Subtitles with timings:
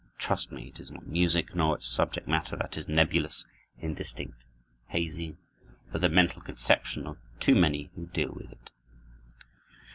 [0.17, 3.45] Trust me, it is not music nor its subject matter that is nebulous,
[3.77, 4.43] indistinct,
[4.87, 5.37] hazy;
[5.91, 8.71] but the mental conceptions of too many who deal with it.